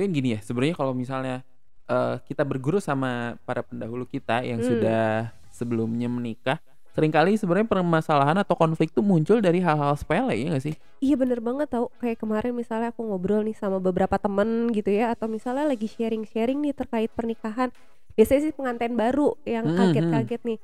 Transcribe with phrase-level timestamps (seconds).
[0.00, 1.44] Tapi kan gini ya, sebenarnya kalau misalnya
[1.84, 4.72] eh, kita berguru sama para pendahulu kita yang Hmm.
[4.72, 6.56] sudah sebelumnya menikah,
[6.96, 10.72] sering kali sebenarnya permasalahan atau konflik tuh muncul dari hal-hal sepele ya nggak sih?
[11.04, 15.12] Iya bener banget tau Kayak kemarin misalnya aku ngobrol nih sama beberapa temen gitu ya
[15.12, 17.68] Atau misalnya lagi sharing-sharing nih terkait pernikahan
[18.16, 19.76] Biasanya sih pengantin baru yang Mhm.
[19.76, 20.58] kaget-kaget nih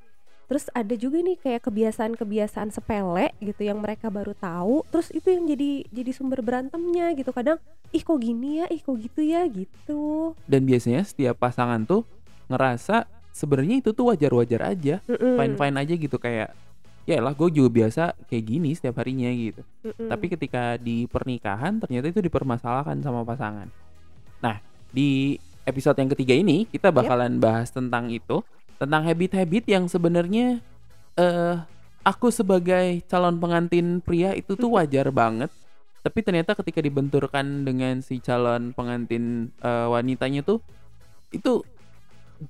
[0.47, 5.45] Terus ada juga nih kayak kebiasaan-kebiasaan sepele gitu Yang mereka baru tahu Terus itu yang
[5.47, 7.59] jadi jadi sumber berantemnya gitu Kadang
[7.91, 12.07] ih kok gini ya, ih kok gitu ya gitu Dan biasanya setiap pasangan tuh
[12.47, 15.37] ngerasa sebenarnya itu tuh wajar-wajar aja, Mm-mm.
[15.37, 16.57] fine-fine aja gitu kayak
[17.07, 19.63] ya lah gue juga biasa kayak gini setiap harinya gitu.
[19.85, 20.09] Mm-mm.
[20.09, 23.69] Tapi ketika di pernikahan ternyata itu dipermasalahkan sama pasangan.
[24.41, 24.57] Nah,
[24.91, 25.37] di
[25.69, 28.41] episode yang ketiga ini kita bakalan bahas tentang itu,
[28.77, 30.61] tentang habit-habit yang sebenarnya
[31.17, 31.57] eh
[32.07, 35.51] aku sebagai calon pengantin pria itu tuh wajar banget.
[36.07, 40.63] Tapi ternyata ketika dibenturkan dengan si calon pengantin eh, wanitanya tuh
[41.35, 41.67] itu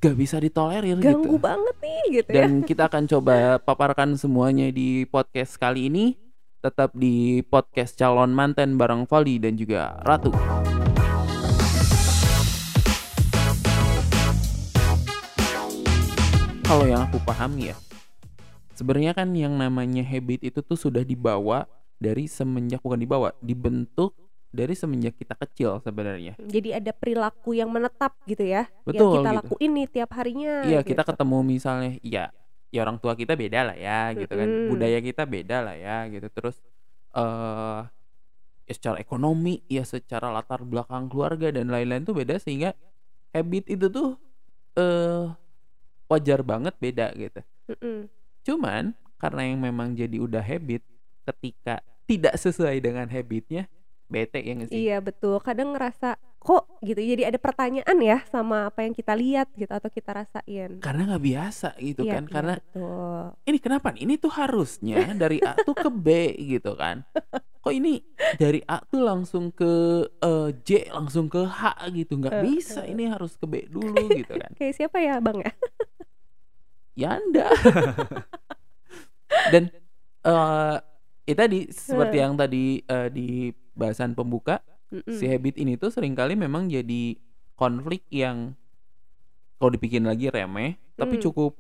[0.03, 1.39] gak bisa ditolerir Ganggu gitu.
[1.39, 6.19] banget nih gitu ya Dan kita akan coba paparkan semuanya di podcast kali ini.
[6.61, 10.66] Tetap di podcast calon manten bareng Vali dan juga Ratu.
[16.67, 17.77] Kalau yang aku pahami ya,
[18.75, 21.71] sebenarnya kan yang namanya habit itu tuh sudah dibawa
[22.03, 24.19] dari semenjak bukan dibawa, dibentuk
[24.51, 26.35] dari semenjak kita kecil sebenarnya.
[26.43, 29.39] Jadi ada perilaku yang menetap gitu ya Yang Betul, kita gitu.
[29.39, 31.11] lakuin nih tiap harinya Iya kita gitu.
[31.15, 32.25] ketemu misalnya ya
[32.75, 34.69] ya orang tua kita beda lah ya gitu kan Mm-mm.
[34.75, 36.59] budaya kita beda lah ya gitu terus
[37.15, 37.81] eh
[38.67, 42.75] ya secara ekonomi ya secara latar belakang keluarga dan lain-lain tuh beda sehingga
[43.31, 44.19] habit itu tuh
[44.75, 45.31] eh
[46.07, 48.07] wajar banget beda gitu Mm-mm.
[48.43, 50.85] cuman karena yang memang jadi udah habit
[51.25, 53.67] ketika tidak sesuai dengan habitnya
[54.07, 55.43] bete ya nggak sih Iya betul.
[55.43, 57.03] Kadang ngerasa kok gitu.
[57.03, 60.79] Jadi ada pertanyaan ya sama apa yang kita lihat gitu atau kita rasain.
[60.79, 63.23] karena nggak biasa gitu Iya, kan iya, karena betul.
[63.51, 63.89] ini kenapa?
[63.99, 66.07] Ini tuh harusnya dari A tuh ke B
[66.39, 67.03] gitu kan.
[67.59, 67.99] Kok ini
[68.39, 69.73] dari A tuh langsung ke
[70.07, 74.55] eh, J langsung ke H gitu nggak bisa ini harus ke B dulu gitu kan.
[74.63, 75.51] Kayak siapa ya bang ya?
[76.97, 77.47] Yanda.
[79.53, 79.71] Dan
[80.27, 80.77] eh
[81.27, 85.11] ya tadi seperti yang tadi eh, di bahasan pembuka Mm-mm.
[85.11, 87.19] si habit ini tuh sering kali memang jadi
[87.55, 88.55] konflik yang
[89.59, 91.25] kalau dipikirin lagi remeh tapi Hmm.
[91.27, 91.53] cukup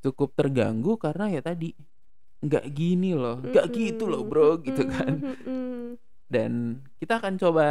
[0.00, 1.72] cukup terganggu karena ya tadi
[2.40, 5.16] nggak gini loh nggak gitu loh bro gitu kan
[6.26, 6.52] dan
[6.98, 7.66] kita akan coba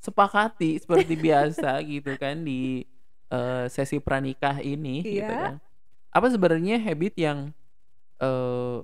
[0.00, 2.84] sepakati seperti biasa gitu kan di
[3.28, 5.40] eh, sesi pranikah ini gitu Iya.
[5.52, 5.56] kan
[6.10, 7.38] apa sebenarnya habit yang
[8.22, 8.78] eh,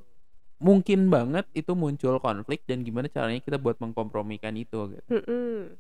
[0.62, 5.08] mungkin banget itu muncul konflik dan gimana caranya kita buat mengkompromikan itu gitu.
[5.10, 5.74] Mm-mm.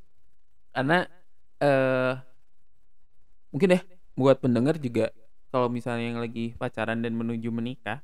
[0.74, 1.06] karena
[1.62, 2.14] eh
[3.52, 3.82] mungkin deh
[4.16, 5.12] buat pendengar juga
[5.52, 8.00] kalau misalnya yang lagi pacaran dan menuju menikah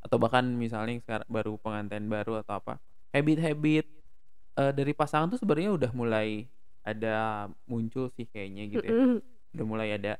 [0.00, 2.80] atau bahkan misalnya yang sekarang baru pengantin baru atau apa
[3.12, 3.84] habit-habit
[4.58, 6.48] eh, dari pasangan tuh sebenarnya udah mulai
[6.80, 8.92] ada muncul sih kayaknya gitu ya.
[9.52, 10.16] Udah mulai ada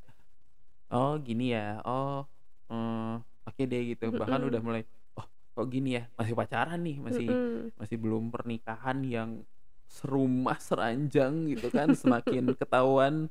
[0.92, 2.28] oh gini ya oh
[2.70, 3.14] eh,
[3.44, 4.50] oke deh gitu bahkan Mm-mm.
[4.50, 4.82] udah mulai
[5.14, 7.74] oh kok gini ya masih pacaran nih masih Mm-mm.
[7.74, 9.42] masih belum pernikahan yang
[9.84, 13.26] serumah seranjang gitu kan semakin ketahuan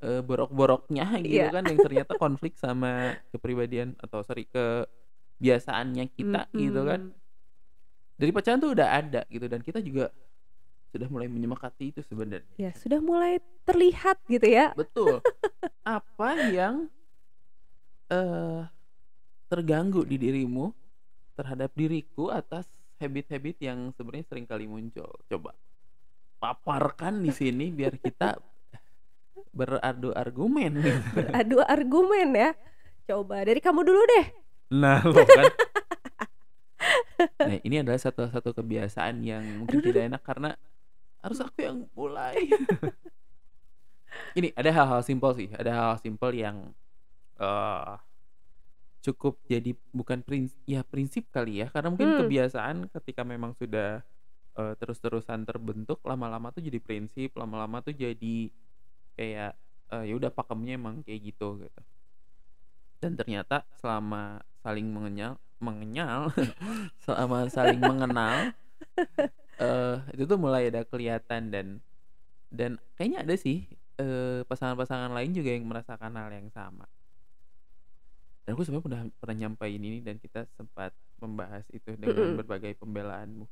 [0.00, 1.52] eh, borok-boroknya gitu Iya.
[1.52, 7.12] kan yang ternyata konflik sama kepribadian atau sorry kebiasaannya kita gitu kan
[8.16, 10.08] dari pacaran tuh udah ada gitu dan kita juga
[10.90, 14.72] sudah mulai menyemangati itu sebenarnya Ya sudah mulai terlihat gitu ya.
[14.74, 15.20] betul
[15.86, 16.88] apa yang
[18.10, 18.62] eh
[19.50, 20.70] terganggu di dirimu
[21.34, 22.68] terhadap diriku atas
[23.00, 25.56] habit-habit yang sebenarnya sering kali muncul coba
[26.40, 28.36] paparkan di sini biar kita
[29.50, 30.78] beradu argumen.
[31.16, 32.50] Beradu argumen ya.
[33.10, 34.26] Coba dari kamu dulu deh.
[34.70, 35.50] nah lo kan
[37.50, 40.50] nah ini adalah satu-satu kebiasaan yang mungkin Aduh, tidak enak karena
[41.18, 42.38] harus aku yang mulai
[44.38, 46.70] ini ada hal-hal simpel sih ada hal-hal simpel yang
[47.40, 47.96] eh
[49.00, 52.20] cukup jadi bukan prinsip ya prinsip kali ya karena mungkin Hmm.
[52.20, 54.04] kebiasaan ketika memang sudah
[54.60, 58.52] eh, terus-terusan terbentuk lama-lama tuh jadi prinsip lama-lama tuh jadi
[59.16, 59.52] kayak
[59.94, 61.80] eh, ya udah pakemnya emang kayak gitu gitu
[63.00, 66.28] dan ternyata selama saling mengenyal mengenyal
[67.04, 68.52] selama saling mengenal
[69.60, 71.66] eh itu tuh mulai ada kelihatan dan
[72.52, 73.68] dan kayaknya ada sih
[74.00, 76.84] eh, pasangan-pasangan lain juga yang merasakan hal yang sama
[78.50, 80.90] dan aku sebenarnya pernah pernah nyampain ini dan kita sempat
[81.22, 82.34] membahas itu dengan Mm-mm.
[82.34, 83.46] berbagai pembelaanmu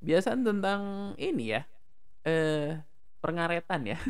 [0.00, 1.68] biasaan tentang ini ya
[2.24, 2.80] eh
[3.20, 3.98] Pengaretan ya?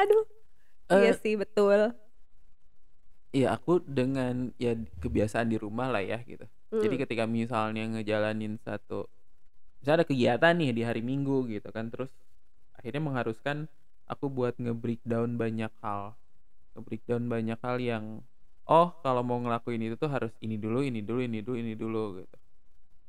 [0.00, 0.24] Aduh,
[0.92, 1.80] iya Eee sih betul.
[3.32, 6.44] Iya aku dengan ya kebiasaan di rumah lah ya gitu.
[6.82, 7.00] Jadi Mmm.
[7.00, 9.08] ketika misalnya ngejalanin satu
[9.80, 12.10] misalnya ada kegiatan nih di hari Minggu gitu kan, terus
[12.76, 13.68] akhirnya mengharuskan
[14.08, 16.16] aku buat nge-breakdown banyak hal.
[16.76, 18.04] Nge-breakdown banyak hal yang,
[18.64, 22.02] oh kalau mau ngelakuin itu tuh harus ini dulu ini dulu ini dulu ini dulu
[22.24, 22.36] gitu.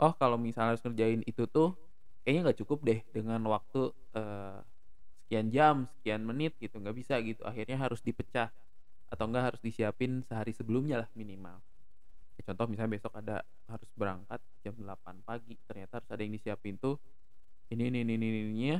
[0.04, 1.75] Oh kalau misalnya harus ngerjain itu tuh
[2.24, 4.57] kayaknya nggak cukup deh dengan waktu, eee,
[5.27, 7.42] sekian jam, sekian menit gitu, nggak bisa gitu.
[7.48, 8.51] Akhirnya harus dipecah
[9.12, 11.62] atau enggak harus disiapin sehari sebelumnya lah minimal.
[12.39, 16.75] Ya contoh misalnya besok ada harus berangkat jam 8 pagi, ternyata harus ada yang disiapin
[16.81, 16.98] tuh
[17.74, 18.77] ini ini ini ini ininya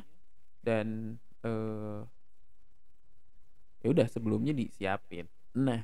[0.66, 2.02] dan, eee
[3.84, 5.28] ya udah sebelumnya disiapin.
[5.60, 5.84] Nah,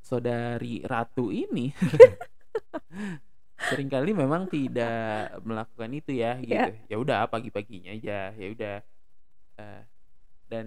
[0.00, 1.74] saudari Ratu ini
[3.70, 6.72] sering kali memang tidak melakukan itu ya gitu.
[6.72, 6.88] Iya.
[6.88, 8.74] Ya udah pagi-paginya aja, ya udah,
[9.60, 9.82] eee,
[10.48, 10.66] dan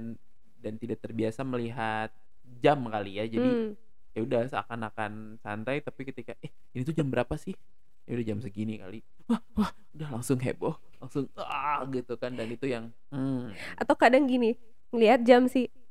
[0.61, 2.13] dan tidak terbiasa melihat
[2.61, 3.25] jam kali ya.
[3.25, 3.71] Jadi Mmm.
[4.13, 7.57] ya udah seakan-akan santai tapi ketika, "Eh ini tuh jam berapa sih?"
[8.05, 12.47] "Ya udah jam segini kali." Wah wah udah langsung heboh, langsung, "Ah!" gitu kan dan
[12.47, 13.51] itu yang, mmm.
[13.75, 14.55] Atau kadang gini,
[14.93, 15.82] ngelihat jam sih, "Eh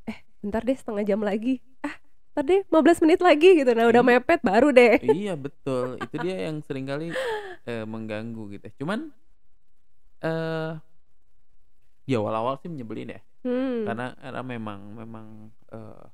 [0.42, 1.94] bentar deh setengah jam lagi, ah
[2.34, 3.70] entar deh 15 menit lagi," gitu.
[3.74, 4.98] Nah udah I mepet baru deh.
[5.02, 7.18] Iya betul, itu dia yang sering kali,
[7.66, 8.66] eee, mengganggu gitu.
[8.84, 9.10] Cuman,
[10.22, 10.80] eee,
[12.06, 13.20] di awal-awal sih nyebelin ya.
[13.44, 13.86] Hmm.
[13.86, 15.26] Karena karena memang memang,
[15.72, 16.04] eee,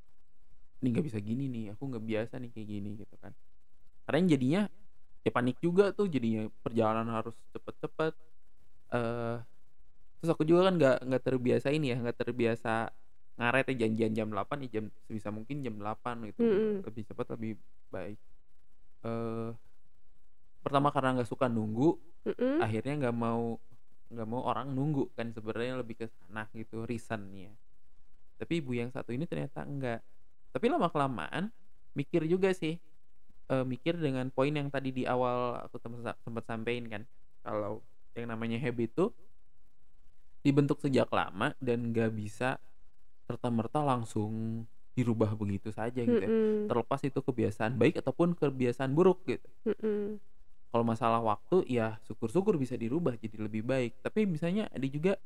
[0.82, 3.32] "Ini nggak bisa gini nih, aku nggak biasa nih kayak gini," gitu kan.
[4.06, 4.62] Karena yang jadinya
[5.26, 8.14] ya panik juga tuh jadinya perjalanan harus cepet-cepet,
[8.94, 9.36] eee,
[10.20, 12.90] terus aku juga kan nggak nggak terbiasa ini ya, nggak terbiasa
[13.38, 16.85] ngaret ya janjian jam 8 ya jam sebisa mungkin jam 8 gitu, Mhm.
[16.87, 17.52] lebih cepat lebih
[17.94, 18.19] baik.
[19.06, 19.50] Eee,
[20.62, 22.62] pertama karena nggak suka nunggu, Mhm.
[22.62, 23.58] akhirnya nggak mau
[24.12, 27.56] nggak mau orang nunggu kan sebenarnya lebih ke sana gitu reason-nya.
[28.40, 30.02] Tapi ibu yang satu ini ternyata enggak.
[30.55, 31.50] Tapi lama-kelamaan
[31.96, 32.79] mikir juga sih,
[33.52, 37.02] eee, mikir dengan poin yang tadi di awal aku tem sa sempet sampein kan,
[37.44, 37.84] kalau
[38.19, 39.11] yang namanya habit tuh
[40.43, 42.58] dibentuk sejak lama dan nggak bisa
[43.28, 44.64] serta-merta langsung
[44.96, 46.32] dirubah begitu saja gitu ya.
[46.32, 46.69] Mhm.
[46.69, 49.48] Terlepas itu kebiasaan baik ataupun kebiasaan buruk gitu.
[49.64, 50.20] Mhm.
[50.72, 54.04] Kalau masalah waktu ya syukur-syukur bisa dirubah jadi lebih baik.
[54.04, 55.16] Tapi misalnya ada juga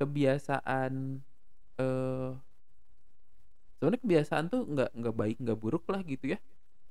[0.00, 1.22] kebiasaan,
[1.80, 2.30] eee
[3.82, 6.38] sebenarnya kebiasaan tuh nggak nggak baik, nggak buruk lah gitu ya.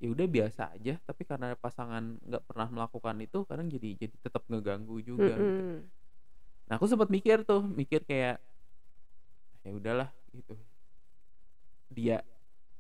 [0.04, 4.44] Ya udah biasa aja, tapi karena pasangan nggak pernah melakukan itu kadang jadi jadi tetap
[4.52, 5.64] ngeganggu juga gitu.
[5.64, 5.92] Mhm.
[6.70, 8.40] Nah aku sempet mikir tuh, mikir kayak,
[9.66, 10.54] ya udahlah gitu.
[11.92, 12.24] Dia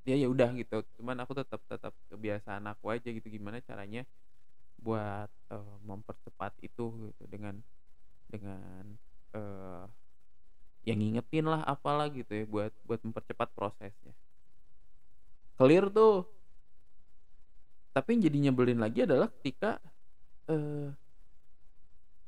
[0.07, 4.03] dia ya udah gitu, cuman aku tetap tetap kebiasaan aku aja gitu, gimana caranya
[4.81, 7.59] buat, eee, mempercepat itu gitu dengan
[8.31, 8.97] dengan,
[9.35, 9.83] eee,
[10.87, 14.13] ya ngingetin lah apalah gitu ya buat buat mempercepat prosesnya.
[15.57, 16.27] Clear tuh.
[17.91, 19.79] Tapi yang jadi nyebelin lagi adalah ketika,
[20.49, 20.93] eee,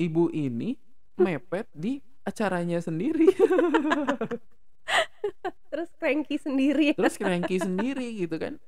[0.01, 0.77] ibu ini
[1.21, 3.27] mepet di acaranya sendiri.
[5.71, 6.93] Terus cranky sendiri.
[6.93, 8.59] Terus cranky sendiri gitu kan.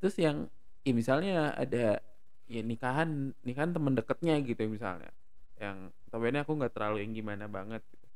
[0.00, 0.48] Terus yang
[0.84, 2.00] ya misalnya ada
[2.44, 5.10] ya nikahan nikahan temen deketnya gitu ya misalnya,
[5.56, 8.06] yang notabene aku nggak terlalu yang gimana banget gitu.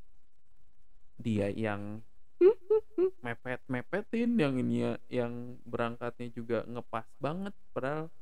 [1.19, 2.05] Dia yang
[3.25, 8.13] mepet-mepetin, yang ininya yang berangkatnya juga ngepas banget, padahal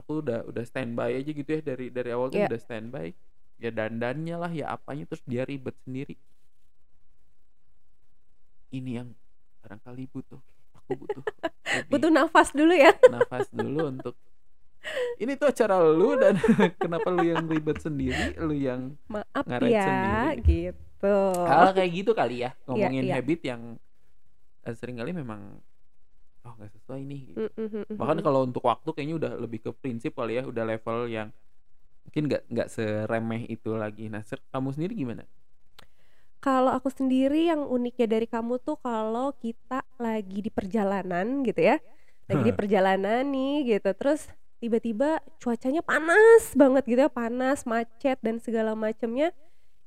[0.00, 2.48] aku udah udah standby aja gitu ya dari dari awal tuh Iya.
[2.48, 3.12] udah standby.
[3.60, 6.16] Ya dandannya lah, ya apanya, terus dia ribet sendiri.
[8.72, 9.08] Ini yang
[9.60, 10.40] barangkali butuh,
[10.72, 11.24] aku butuh
[11.92, 12.90] Butuh nafas dulu ya.
[13.14, 14.14] nafas dulu untuk
[15.20, 16.40] ini tuh acara lu dan
[16.82, 20.40] kenapa lu yang ribet sendiri, lu yang Maaf ngaret ya, sendiri.
[20.40, 21.16] gitu.
[21.44, 23.14] Hal kayak gitu kali ya, Iya ngomongin iya.
[23.20, 23.62] habit yang,
[24.64, 25.60] eee, sering kali memang,
[26.48, 27.40] oh nggak sesuai nih gitu.
[27.44, 28.24] Mhm mhm Bahkan mhm.
[28.24, 31.28] kalau untuk waktu kayaknya udah lebih ke prinsip kali ya, udah level yang
[32.06, 34.08] mungkin nggak nggak seremeh itu lagi.
[34.12, 35.24] Nah kamu sendiri gimana?
[36.40, 41.76] Kalau aku sendiri yang uniknya dari kamu tuh kalau kita lagi di perjalanan gitu ya,
[42.32, 44.24] lagi di perjalanan nih gitu, terus
[44.56, 49.36] tiba-tiba cuacanya panas banget gitu ya, panas, macet dan segala macemnya,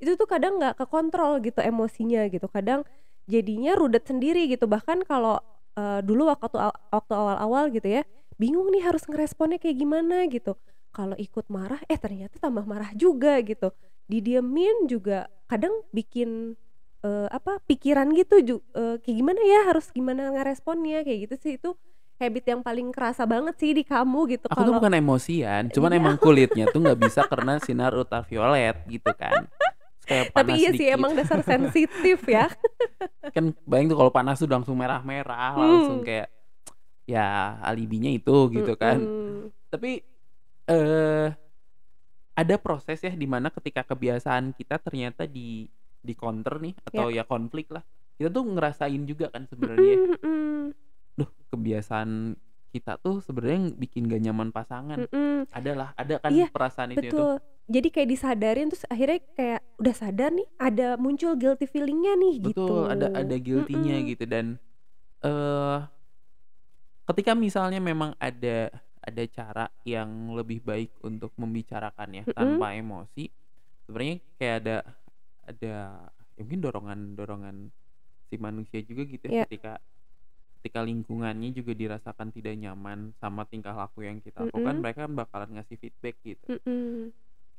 [0.02, 2.86] itu tuh kadang nggak kekontrol gitu emosinya gitu, kadang
[3.30, 4.70] jadinya rudet sendiri gitu.
[4.70, 5.42] Bahkan kalau,
[5.78, 6.54] eee, dulu waktu
[6.94, 8.04] waktu awal-awal gitu ya,
[8.38, 10.54] bingung nih harus ngeresponnya kayak gimana gitu.
[10.94, 13.74] Kalau ikut marah, eh ternyata tambah marah juga gitu.
[14.06, 16.54] Didiemin juga kadang bikin,
[17.02, 21.52] eee, apa, pikiran gitu ju eee, kayak gimana ya, harus gimana ngeresponnya, kayak gitu sih.
[21.58, 21.74] Itu
[22.22, 25.92] habit yang paling kerasa banget sih di kamu gitu Aku tuh kalau bukan emosian, cuman
[25.98, 26.00] Iya.
[26.00, 29.50] emang kulitnya tuh nggak bisa kena sinar ultraviolet gitu kan.
[30.06, 32.46] kayak Tapi iya sih emang dasar sensitif ya.
[33.34, 36.06] Kan bayang tuh kalau panas tuh langsung merah-merah, langsung Hmm.
[36.06, 36.28] kayak
[37.10, 39.10] ya alibinya itu gitu kan.
[39.10, 39.50] Mhm.
[39.74, 39.92] Tapi
[40.66, 41.30] eh
[42.34, 45.70] ada proses ya di mana ketika kebiasaan kita ternyata di
[46.04, 47.84] di counter nih atau ya konflik lah.
[48.18, 49.96] Kita tuh ngerasain juga kan sebenarnya.
[49.98, 50.64] Mhm, mhm.
[51.14, 52.36] Duh, kebiasaan
[52.74, 55.06] kita tuh sebenarnya bikin gak nyaman pasangan.
[55.06, 55.46] Mhm.
[55.54, 57.14] Adalah, ada kan Iya, perasaan itu itu.
[57.14, 57.34] Betul.
[57.64, 62.66] Jadi kayak disadarin terus akhirnya kayak udah sadar nih ada muncul guilty feelingnya nih gitu.
[62.66, 64.08] Betul, ada ada guilty-nya Mhm.
[64.10, 64.46] gitu dan
[65.24, 65.80] eh
[67.08, 68.68] ketika misalnya memang ada
[69.04, 72.34] ada cara yang lebih baik untuk membicarakannya Mhm.
[72.34, 73.28] tanpa emosi,
[73.86, 74.76] sebenarnya kayak ada
[75.44, 75.76] ada
[76.34, 77.56] ya mungkin dorongan-dorongan
[78.32, 79.46] si manusia juga gitu ya Iya.
[79.46, 79.74] ketika
[80.64, 84.82] ketika lingkungannya juga dirasakan tidak nyaman sama tingkah laku yang kita lakukan, Mhm.
[84.82, 86.56] mereka bakalan ngasih feedback gitu.
[86.56, 87.12] Mhm.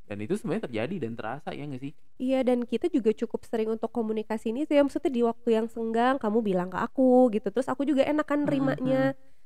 [0.04, 1.92] Dan itu sebenarnya terjadi dan terasa ya nggak sih?
[2.16, 5.66] Iya dan kita juga cukup sering untuk komunikasi ini tuh ya maksudnya di waktu yang
[5.68, 9.00] senggang kamu bilang ke aku gitu terus aku juga enak kan Mhm, nerimanya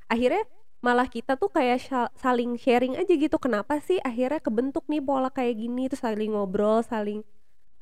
[0.07, 0.45] akhirnya
[0.78, 1.82] malah kita tuh kayak
[2.14, 6.87] saling sharing aja gitu kenapa sih akhirnya kebentuk nih pola kayak gini terus saling ngobrol
[6.87, 7.26] saling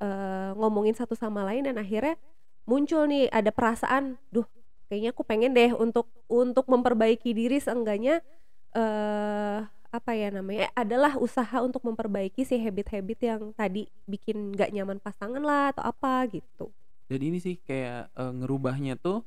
[0.00, 2.16] eh, ngomongin satu sama lain dan akhirnya
[2.64, 4.48] muncul nih ada perasaan duh
[4.88, 8.24] kayaknya aku pengen deh untuk untuk memperbaiki diri seenggaknya
[8.72, 9.60] eh
[9.92, 15.40] apa ya namanya adalah usaha untuk memperbaiki si habit-habit yang tadi bikin nggak nyaman pasangan
[15.40, 16.68] lah atau apa gitu.
[17.08, 19.24] Dan ini sih kayak eh, ngerubahnya tuh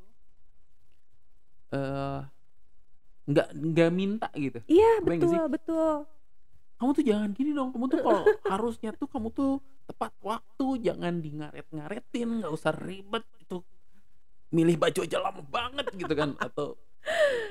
[1.73, 2.21] eh
[3.29, 4.59] nggak nggak minta gitu.
[4.65, 5.93] Iya nggak betul betul.
[6.79, 7.69] Kamu tuh jangan gini dong.
[7.75, 13.25] Kamu tuh kalau harusnya tuh kamu tuh tepat waktu, jangan di ngaret-ngaretin, nggak usah ribet
[13.37, 13.61] itu.
[14.49, 16.73] Milih baju aja lama banget gitu kan atau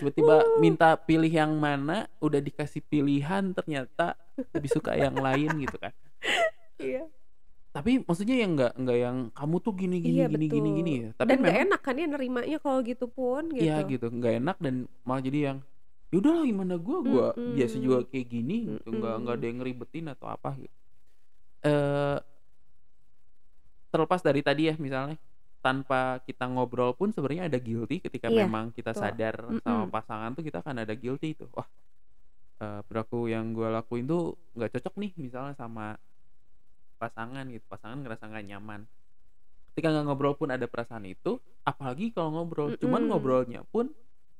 [0.02, 4.18] tiba-tiba minta pilih yang mana, udah dikasih pilihan ternyata
[4.50, 5.94] lebih suka yang lain gitu kan.
[6.78, 7.06] Iya.
[7.78, 10.78] Tapi maksudnya yang nggak nggak yang kamu tuh gini gini Iya gini gini betul.
[10.78, 11.08] gini ya.
[11.14, 13.62] Tapi Dan nggak enak kan ya nerimanya kalau gitu pun gitu.
[13.64, 14.74] Iya gitu, nggak enak dan
[15.06, 15.58] malah jadi yang
[16.10, 17.84] ya udahlah gimana gua gua biasa Mm-mm.
[17.84, 20.76] juga kayak gini gitu, nggak nggak ada yang ngeribetin atau apa gitu.
[21.62, 22.18] Eh
[23.92, 25.16] terlepas dari tadi ya misalnya
[25.64, 29.02] tanpa kita ngobrol pun sebenarnya ada guilty ketika Iya, memang kita betul.
[29.02, 29.90] sadar sama Mm-mm.
[29.90, 31.48] pasangan tuh kita akan ada guilty tuh.
[31.56, 31.66] Wah,
[32.62, 35.96] eh, perilaku yang gua lakuin tuh nggak cocok nih misalnya sama
[37.02, 37.64] pasangan gitu.
[37.72, 38.80] Pasangan ngerasa nggak nyaman.
[39.72, 41.38] Ketika nggak ngobrol pun ada perasaan itu,
[41.70, 42.70] apalagi kalau ngobrol.
[42.82, 43.08] Cuman Mm-mm.
[43.08, 43.86] ngobrolnya pun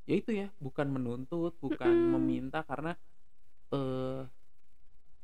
[0.09, 2.09] ya itu ya, bukan menuntut, bukan Mm-mm.
[2.15, 2.93] meminta karena
[3.75, 4.23] eh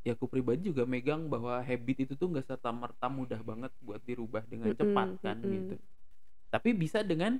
[0.04, 4.00] ya aku pribadi juga megang bahwa habit itu tuh nggak serta merta mudah banget buat
[4.04, 5.48] dirubah dengan cepat Mm-mm, kan mm-mm.
[5.48, 5.80] gitu.
[6.52, 7.38] Tapi bisa dengan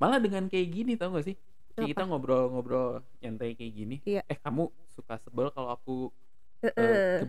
[0.00, 1.36] malah dengan kayak gini tau gak sih?
[1.76, 3.96] Kayak kita ngobrol-ngobrol nyantai kayak gini.
[4.08, 4.22] Iya.
[4.30, 5.92] Eh kamu suka sebel kalau aku.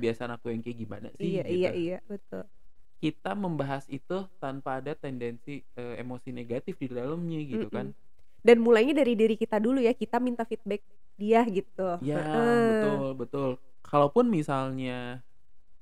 [0.02, 1.54] Kebiasaan aku yang kayak gimana sih Iya gitu.
[1.56, 2.44] iya iya betul.
[3.02, 7.88] Kita membahas itu tanpa ada tendensi eh, emosi negatif di dalamnya gitu kan.
[7.90, 7.94] Mm-mm.
[8.42, 10.82] Dan mulainya dari diri kita dulu ya kita minta feedback
[11.20, 12.00] dia gitu.
[12.02, 12.62] Ya, Heeh.
[12.68, 13.50] betul, betul.
[13.86, 15.22] Kalaupun misalnya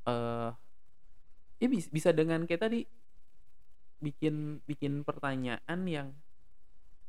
[0.07, 0.49] eh
[1.59, 2.79] ya bis- bisa dengan kayak tadi
[3.99, 6.07] bikin bikin pertanyaan yang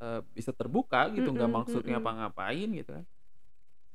[0.03, 2.01] eh, bisa terbuka gitu, nggak Mm-mm, maksudnya mm-mm.
[2.01, 3.05] apa ngapain gitu kan.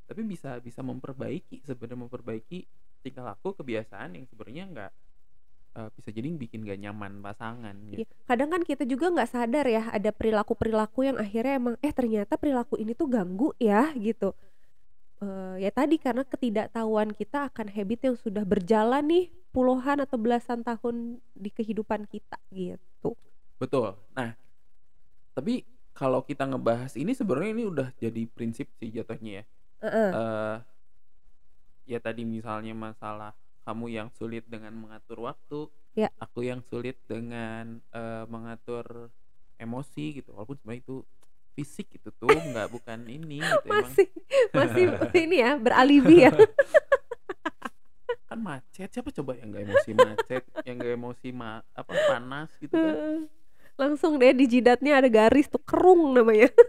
[0.06, 2.60] Tapi bisa bisa memperbaiki sebenarnya memperbaiki
[3.02, 4.92] tingkah laku kebiasaan yang sebenarnya nggak
[5.78, 8.14] eh, bisa jadi bikin gak nyaman pasangan Iya, gitu.
[8.26, 12.78] kadang kan kita juga nggak sadar ya ada perilaku-perilaku yang akhirnya emang eh ternyata perilaku
[12.82, 14.34] ini tuh ganggu ya gitu.
[15.24, 20.62] Eh, ya tadi karena ketidaktahuan kita akan habit yang sudah berjalan nih puluhan atau belasan
[20.68, 23.16] tahun di kehidupan kita gitu.
[23.56, 23.96] Betul.
[24.12, 24.36] Nah,
[25.32, 25.64] tapi
[25.96, 29.44] kalau kita ngebahas ini sebenarnya ini udah jadi prinsip sih jatuhnya ya.
[29.86, 30.10] Heeh.
[30.12, 30.58] eh
[31.86, 36.10] ya tadi misalnya masalah kamu yang sulit dengan mengatur waktu, Ya.
[36.18, 39.10] aku yang sulit dengan eh, mengatur
[39.56, 40.34] emosi gitu.
[40.34, 40.98] Walaupun sebenarnya itu
[41.56, 44.08] fisik itu tuh nggak bukan ini gitu emang Masih
[44.51, 44.84] masih
[45.15, 46.32] ini ya beralibi ya.
[48.25, 52.74] kan macet siapa coba yang nggak emosi macet yang nggak emosi ma apa panas gitu
[52.74, 53.30] kan.
[53.77, 56.50] Langsung deh di jidatnya ada garis tuh kerung namanya.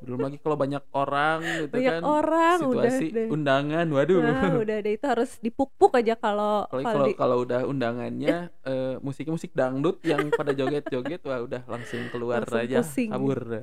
[0.00, 3.28] belum lagi kalau banyak orang gitu Banyak kan orang udah situasi deh.
[3.28, 7.60] undangan waduh Nah, udah deh itu harus dipuk-puk aja kalau kalau kalau di kalau udah
[7.62, 13.08] undangannya eh, musiknya musik dangdut yang pada joget-joget wah udah langsung keluar Langsung aja pusing.
[13.08, 13.40] kabur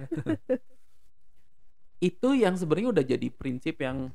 [2.00, 4.14] itu yang sebenarnya udah jadi prinsip yang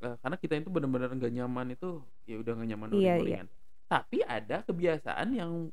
[0.00, 3.40] eh, karena kita itu benar-benar nggak nyaman itu ya udah nggak nyaman Iya, iya.
[3.84, 5.68] tapi ada kebiasaan yang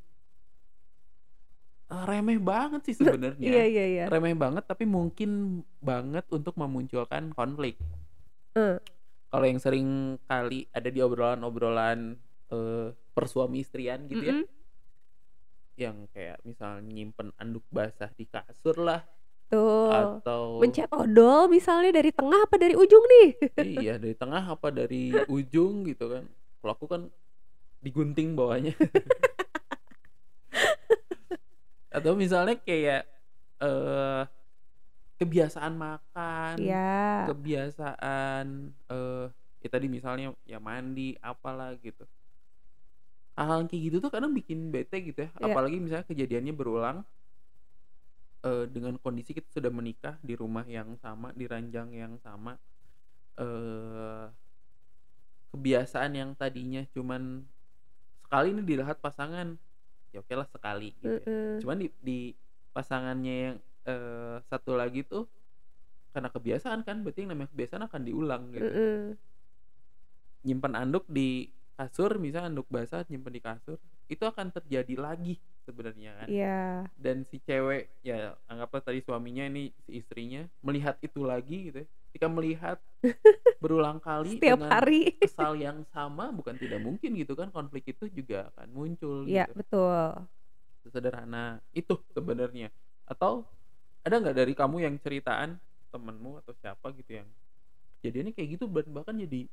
[1.92, 4.06] remeh banget sih sebenarnya Iya iya iya.
[4.08, 7.76] remeh banget tapi mungkin banget untuk memunculkan konflik
[8.52, 8.80] Eh.
[9.28, 9.88] kalau yang sering
[10.26, 12.16] kali ada di obrolan-obrolan
[12.48, 14.36] eee, persuami istrian gitu ya.
[14.36, 14.46] Mhm.
[15.76, 19.08] Yang kayak misal nyimpen anduk basah di kasur lah,
[19.48, 23.28] Tuh, atau mencet odol misalnya dari tengah apa dari ujung nih?
[23.80, 26.28] Iya, dari tengah apa dari ujung gitu kan.
[26.60, 27.02] Kalau aku kan
[27.80, 28.76] digunting bawahnya.
[31.92, 33.04] Atau misalnya kayak,
[33.60, 34.24] eee,
[35.20, 36.80] kebiasaan makan, Iya.
[37.28, 38.46] kebiasaan,
[38.92, 39.26] eee,
[39.64, 42.08] ya tadi misalnya ya mandi, apalah gitu.
[43.38, 45.56] Hal-hal kayak gitu tuh kadang bikin bete gitu ya, Iya.
[45.56, 47.08] apalagi misalnya kejadiannya berulang
[48.46, 52.58] eee, dengan kondisi kita sudah menikah di rumah yang sama, di ranjang yang sama,
[53.40, 54.32] eee,
[55.52, 57.48] kebiasaan yang tadinya cuman
[58.24, 59.60] sekali nih dilihat pasangan,
[60.12, 61.28] ya okelah sekali gitu ya.
[61.28, 61.60] Mhm.
[61.64, 62.20] Cuman di di
[62.76, 65.28] pasangannya yang, eee, satu lagi tuh
[66.12, 68.68] karena kebiasaan kan, berarti yang namanya kebiasaan akan diulang gitu.
[68.68, 69.02] Mhm.
[70.42, 73.78] Nyimpen anduk di kasur, misal anduk basah nyimpen di kasur,
[74.10, 76.28] itu akan terjadi lagi sebenarnya kan.
[76.30, 76.60] Iya.
[76.98, 81.88] Dan si cewek, ya anggaplah tadi suaminya ini si istrinya, melihat itu lagi gitu ya,
[82.12, 82.78] ketika melihat
[83.64, 85.16] berulang kali Setiap dengan hari.
[85.24, 89.64] kesal yang sama, bukan tidak mungkin gitu kan, konflik itu juga akan muncul Iya, gitu.
[89.64, 90.28] betul.
[90.84, 92.68] Sesederhana itu sebenarnya.
[93.08, 93.48] Atau
[94.04, 95.56] ada nggak dari kamu yang ceritaan
[95.88, 97.28] temenmu atau siapa gitu yang
[98.04, 99.48] kejadiannya kayak gitu bahkan jadi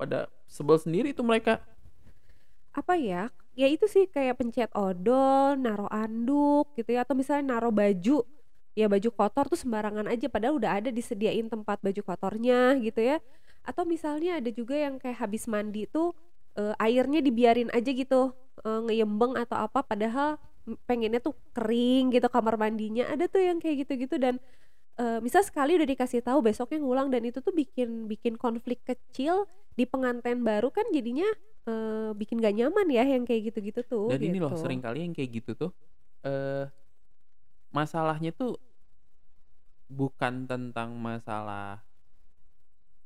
[0.00, 1.60] pada sebel sendiri tuh mereka.
[2.72, 7.74] Apa ya, ya itu sih kayak pencet odol, naruh anduk gitu ya, atau misalnya naruh
[7.74, 8.24] baju,
[8.78, 13.18] ya baju kotor tuh sembarangan aja padahal udah ada disediain tempat baju kotornya gitu ya.
[13.66, 16.14] Atau misalnya ada juga yang kayak habis mandi tuh,
[16.56, 18.32] eee, airnya dibiarin aja gitu,
[18.64, 20.38] eee, ngeyembeng atau apa padahal
[20.88, 24.38] pengennya tuh kering gitu kamar mandinya, ada tuh yang kayak gitu-gitu dan,
[25.00, 29.46] eee, misal sekali udah dikasih tahu besoknya ngulang dan itu tuh bikin bikin konflik kecil
[29.78, 31.26] di pengantin baru kan jadinya,
[31.68, 34.56] eee, bikin gak nyaman ya yang kayak gitu-gitu tuh, Dan ini loh gitu.
[34.56, 35.70] sering kali yang kayak gitu tuh,
[36.24, 36.68] eee,
[37.74, 38.58] masalahnya tuh
[39.98, 41.84] bukan tentang masalah,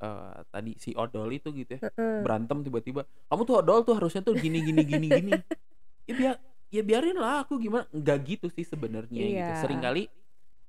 [0.02, 1.82] eee, tadi si odol itu gitu ya,
[2.18, 5.34] berantem tiba-tiba, "Kamu tuh odol tuh harusnya tuh gini gini gini gini."
[6.08, 6.32] Ya bia
[6.72, 9.52] ya biarin lah aku gimana, nggak gitu sih sebenarnya gitu.
[9.52, 9.54] Iya.
[9.56, 10.08] Seringkali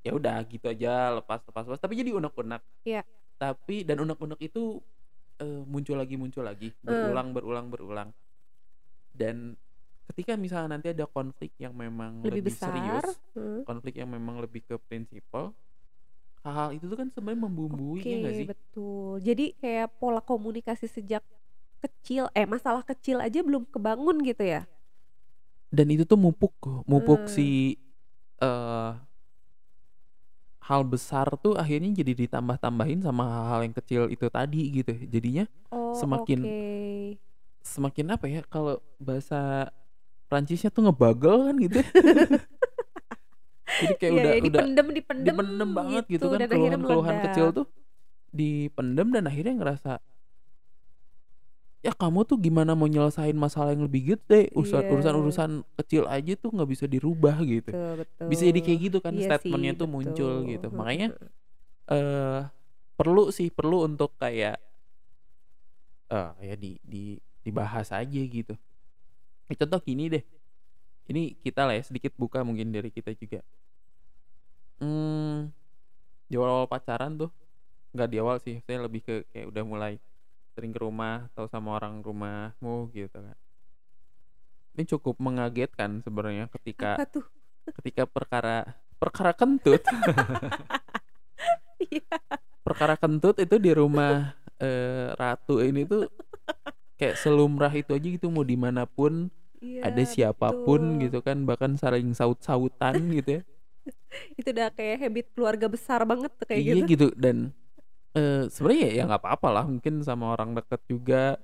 [0.05, 2.62] ya udah gitu aja lepas lepas lepas, tapi jadi unek-unek.
[2.86, 3.05] Iya.
[3.41, 4.81] Tapi dan unek-unek itu,
[5.41, 8.10] eee, muncul lagi muncul lagi, berulang berulang berulang.
[9.15, 9.58] Dan
[10.11, 13.63] ketika misalnya nanti ada konflik yang memang Lebih lebih besar, serius, heeh.
[13.67, 15.53] konflik yang memang lebih ke prinsipal,
[16.45, 18.49] hal-hal itu tuh kan sebenarnya membumbui, Oke, ya sih?
[18.49, 19.17] betul.
[19.25, 21.23] Jadi kayak pola komunikasi sejak
[21.83, 24.61] kecil eh, masalah kecil aja belum kebangun gitu ya?
[25.73, 26.55] Dan itu tuh mupuk
[26.87, 27.27] mupuk Eee.
[27.27, 27.75] si,
[28.41, 28.91] eee
[30.65, 34.93] hal besar tuh akhirnya jadi ditambah-tambahin sama hal-hal yang kecil itu tadi gitu.
[35.05, 36.55] Jadinya Oh, semakin oke.
[37.65, 39.69] semakin apa ya, kalau bahasa
[40.29, 41.88] Prancisnya tuh ngebagel kan gitu ya.
[43.81, 47.17] Jadi kayak Iya udah ya, udah dipendem dipendem dipendem banget gitu kan dan akhirnya keluhan-keluhan
[47.23, 47.65] kecil tuh
[48.33, 49.91] dipendem dan akhirnya ngerasa
[51.85, 54.89] ya kamu tuh gimana mau nyelesain masalah yang lebih gede, urusan Iya.
[54.89, 57.77] urusan-urusan kecil aja tuh nggak bisa dirubah gitu.
[57.77, 58.25] Betul betul.
[58.29, 60.49] Bisa jadi kayak gitu kan Iya statement-nya sih, tuh muncul betul.
[60.49, 60.67] gitu.
[60.73, 61.07] Heeh Makanya
[61.91, 62.39] eee,
[62.97, 64.57] perlu sih, perlu untuk kayak
[66.09, 67.03] eee, ya di di
[67.45, 68.53] dibahas aja gitu.
[69.53, 70.23] Contoh gini deh,
[71.05, 73.45] ini kita lah ya sedikit buka mungkin dari kita juga.
[74.81, 75.53] Mmm,
[76.25, 77.29] di awal-awal pacaran tuh,
[77.93, 79.93] nggak di awal sih, maksudnya lebih ke kayak udah mulai
[80.58, 83.38] sering ke rumah atau sama orang rumahmu gitu kan.
[84.75, 87.25] Ini cukup mengagetkan sebenarnya ketika Apa tuh?
[87.79, 88.65] ketika perkara
[88.99, 89.79] perkara kentut
[91.86, 92.08] Iya.
[92.63, 96.08] perkara kentut itu di rumah, eee, ratu ini tuh
[96.99, 99.29] kayak selumrah itu aja gitu mau di mana pun,
[99.84, 101.03] ada Iya, siapa pun betul.
[101.03, 103.43] gitu kan, bahkan saling saut-sautan gitu ya.
[104.39, 106.86] Itu udah kayak habit keluarga besar banget tuh kayak Iya gitu.
[106.88, 107.51] gitu dan,
[108.17, 111.38] eee, sebenarnya ya ya nggak apa-apa lah mungkin sama orang deket juga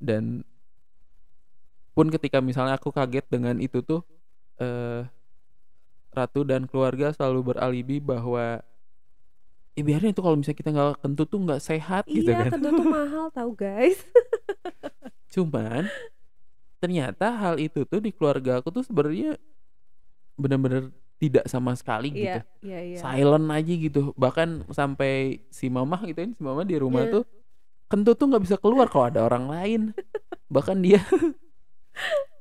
[0.00, 0.44] dan
[1.96, 4.00] pun ketika misalnya aku kaget dengan itu tuh,
[4.60, 5.08] eee,
[6.12, 8.60] ratu dan keluarga selalu beralibi bahwa
[9.78, 12.58] ya biarin itu kalau misalnya kita nggak kentut tuh nggak sehat gitu Iya, kan.
[12.58, 14.02] kentut tuh mahal tahu guys.
[15.34, 15.86] Cuman
[16.78, 19.38] ternyata hal itu tuh di keluarga aku tuh sebenarnya
[20.34, 22.38] bener-bener tidak sama sekali gitu.
[22.38, 22.98] Iya iya iya.
[22.98, 24.14] Silent aja gitu.
[24.14, 27.14] Bahkan sampai si mamah gitu kan, si mama di rumah Heeh.
[27.14, 27.24] tuh
[27.86, 29.80] kentut tuh nggak bisa keluar kalau ada orang lain.
[30.54, 31.02] Bahkan dia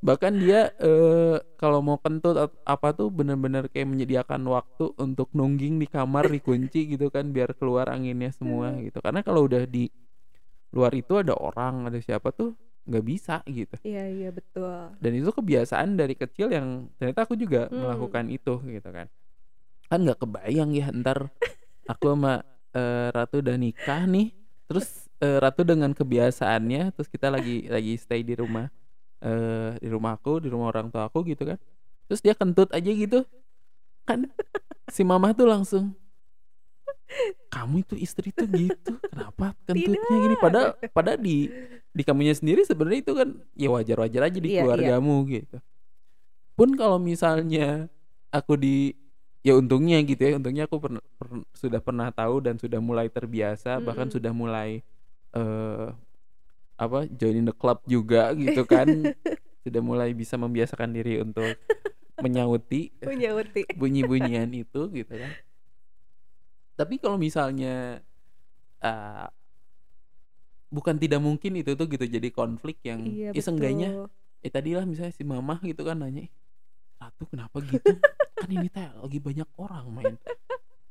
[0.01, 5.87] bahkan dia, eee, kalau mau kentut apa tuh bener-bener kayak menyediakan waktu untuk nungging di
[5.89, 9.01] kamar dikunci gitu kan biar keluar anginnya semua gitu.
[9.01, 9.89] Karena kalau udah di
[10.75, 12.53] luar itu ada orang, ada siapa tuh
[12.87, 14.95] nggak bisa gitu Iya iya betul.
[15.03, 17.83] dan itu kebiasaan dari kecil yang ternyata aku juga Hmm.
[17.83, 19.11] melakukan itu gitu kan
[19.87, 21.27] kan nggak kebayang ya ntar
[21.87, 22.43] aku sama
[22.75, 24.31] eh, Ratu udah nikah nih
[24.71, 28.71] terus eh, Ratu dengan kebiasaannya terus kita lagi lagi stay di rumah
[29.23, 31.57] eh di rumah aku di rumah orang tua aku gitu kan.
[32.09, 33.23] Terus dia kentut aja gitu.
[34.07, 34.29] Kan
[34.95, 35.95] si mama tuh langsung
[37.47, 40.35] kamu itu istri tuh gitu kenapa kentutnya gini?
[40.35, 41.47] Padahal padahal di
[41.95, 44.61] di kamunya sendiri sebenarnya itu kan ya wajar-wajar aja di Iya, iya.
[44.61, 45.57] keluargamu gitu.
[46.57, 47.87] Pun kalau misalnya
[48.33, 48.93] aku di
[49.45, 53.79] ya untungnya gitu ya untungnya aku pernah per- sudah pernah tahu dan sudah mulai terbiasa
[53.79, 54.15] bahkan Mm-mm.
[54.19, 54.83] sudah mulai
[55.33, 55.87] eh
[56.77, 58.85] apa joining the club juga gitu kan.
[59.67, 61.57] Sudah mulai bisa membiasakan diri untuk
[62.17, 63.67] menyauti Menyauti.
[63.81, 65.31] bunyi-bunyian itu gitu kan.
[66.77, 67.99] Tapi kalau misalnya
[68.79, 69.27] uh,
[70.67, 73.89] bukan tidak mungkin itu tuh gitu jadi konflik yang Iya ya seenggaknya
[74.39, 76.31] eh tadi lah misalnya si mama gitu kan nanya "Ih,
[76.97, 77.97] ratu kenapa gitu?
[78.37, 80.15] Kan ini teh lagi banyak orang main.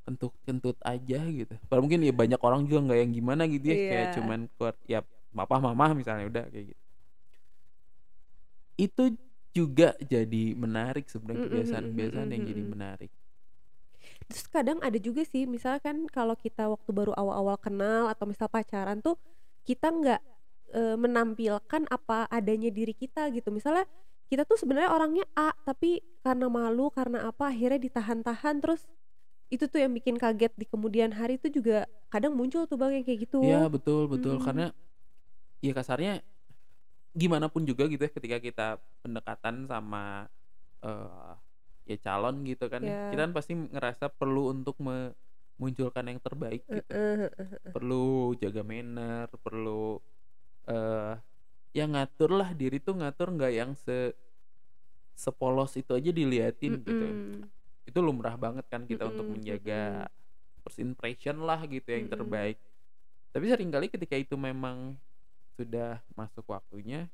[0.02, 1.54] Kentut kentut aja gitu.
[1.66, 4.14] Padahal mungkin ya banyak orang juga nggak yang gimana gitu ya kayak Iya.
[4.18, 5.00] cuman keluar ya
[5.36, 6.82] papa mama misalnya udah kayak gitu
[8.76, 9.04] itu
[9.56, 13.10] juga jadi menarik sebenarnya kebiasaan-kebiasaan yang jadi menarik
[14.26, 18.98] Terus kadang ada juga sih, misalkan kalau kita waktu baru awal-awal kenal atau misal pacaran
[19.02, 19.18] tuh
[19.66, 20.20] kita nggak
[20.74, 23.50] eh, menampilkan apa adanya diri kita gitu.
[23.54, 23.86] Misalnya
[24.26, 28.86] kita tuh sebenarnya orangnya A, tapi karena malu, karena apa akhirnya ditahan-tahan terus
[29.46, 33.04] itu tuh yang bikin kaget di kemudian hari itu juga kadang muncul tuh bang yang
[33.06, 33.38] kayak gitu.
[33.46, 34.42] Iya betul betul Mm.
[34.42, 34.66] karena
[35.64, 36.22] ya kasarnya
[37.16, 38.66] gimana pun juga gitu ya ketika kita
[39.00, 40.28] pendekatan sama
[40.84, 41.32] eh
[41.88, 43.00] ya calon gitu kan ya, Iya.
[43.10, 49.28] kita kan pasti ngerasa perlu untuk memunculkan yang terbaik gitu Heeh, heeh, perlu jaga manner
[49.44, 50.00] perlu
[50.70, 51.14] eh
[51.78, 54.12] ya ngatur lah diri tuh ngatur nggak yang se
[55.16, 57.50] sepolos itu aja diliatin gitu Mm-mm.
[57.88, 60.08] itu lumrah banget kan kita untuk Mm-mm, menjaga
[60.64, 62.10] first impression lah gitu yang Mm-mm.
[62.10, 62.58] terbaik
[63.32, 64.98] tapi sering kali ketika itu memang
[65.58, 67.08] sudah masuk waktunya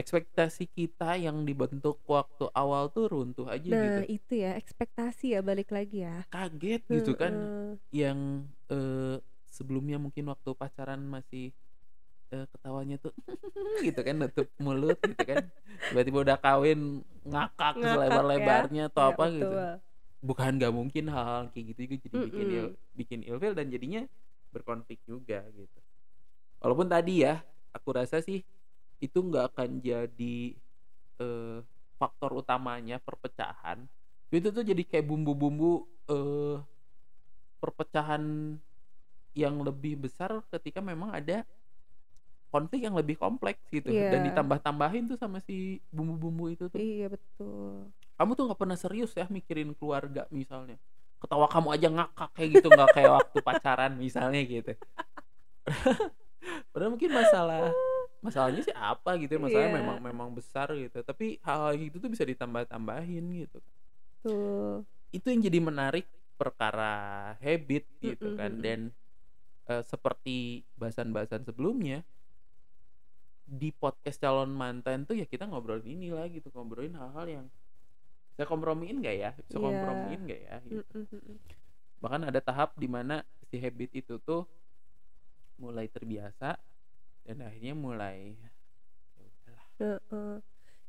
[0.00, 5.40] ekspektasi kita yang dibentuk waktu awal tuh runtuh aja Nah gitu itu ya ekspektasi ya
[5.48, 6.16] balik lagi ya.
[6.32, 7.78] kaget gitu kan Heeh.
[7.92, 9.16] yang eh,
[9.52, 11.52] sebelumnya mungkin waktu pacaran masih
[12.34, 13.12] eh, ketawanya tuh
[13.86, 15.40] gitu kan nutup mulut gitu kan
[15.88, 18.54] tiba-tiba udah kawin ngakak, Ngakak ya.
[18.70, 19.82] selebar-lebarnya atau Ya, apa gitu betul.
[20.22, 22.52] bukan nggak mungkin hal-hal kayak gitu juga jadi bikin Mm-mm.
[22.52, 24.02] il- bikin ilfil dan jadinya
[24.54, 25.78] berkonflik juga gitu
[26.62, 27.42] walaupun tadi ya
[27.72, 28.44] aku rasa sih
[29.02, 30.36] itu nggak akan jadi
[31.18, 31.58] eh,
[31.96, 33.82] faktor utamanya perpecahan.
[34.28, 35.72] Itu tuh jadi kayak bumbu-bumbu
[36.08, 36.56] eh,
[37.58, 38.22] perpecahan
[39.32, 41.42] yang lebih besar ketika memang ada
[42.52, 43.88] konflik yang lebih kompleks gitu.
[43.88, 44.32] Dan Iya.
[44.32, 46.78] ditambah-tambahin tuh sama si bumbu-bumbu itu tuh.
[46.78, 47.88] Iya betul.
[48.12, 50.78] kamu tuh nggak pernah serius ya mikirin keluarga misalnya.
[51.18, 54.74] Ketawa kamu aja ngakak kayak gitu nggak kayak waktu pacaran misalnya gitu
[56.70, 57.70] padahal mungkin masalah
[58.26, 59.78] masalahnya sih apa gitu ya masalahnya Iya.
[59.82, 63.58] memang memang besar gitu tapi hal-hal gitu tuh bisa ditambah-tambahin gitu
[64.22, 64.86] Tuh.
[65.10, 66.06] itu yang jadi menarik
[66.38, 66.94] perkara
[67.38, 68.62] habit gitu Mm-mm, kan mm-mm.
[68.64, 68.80] dan
[69.66, 72.02] eh, seperti bahasan-bahasan sebelumnya
[73.42, 77.46] di podcast calon mantan tuh ya kita ngobrolin ini lah gitu ngobrolin hal-hal yang
[78.32, 79.66] bisa kompromiin nggak ya bisa Iya.
[79.66, 80.82] kompromiin nggak ya gitu.
[80.94, 81.36] Mm, mm, mm, mm.
[82.00, 84.48] bahkan ada tahap di mana si habit itu tuh
[85.62, 86.58] mulai terbiasa
[87.22, 88.50] dan akhirnya mulai ya
[89.22, 89.66] udahlah.
[89.78, 90.34] Heeh.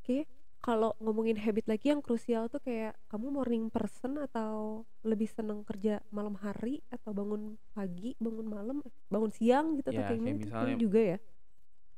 [0.01, 0.17] Oke,
[0.59, 6.01] kalau ngomongin habit lagi yang krusial tuh kayak kamu morning person atau lebih seneng kerja
[6.09, 10.37] malam hari atau bangun pagi, bangun malam, eh, bangun siang gitu atau Ya, kayak kayak
[10.41, 11.17] misalnya- juga ya?